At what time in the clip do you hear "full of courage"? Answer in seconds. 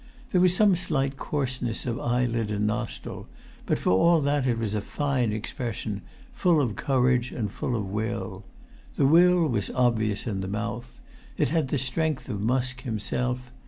6.33-7.31